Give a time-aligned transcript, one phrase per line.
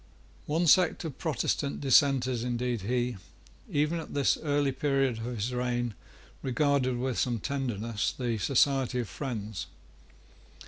[0.47, 3.17] One sect of Protestant Dissenters indeed he,
[3.69, 5.93] even at this early period of his reign,
[6.41, 9.67] regarded with some tenderness, the Society of Friends.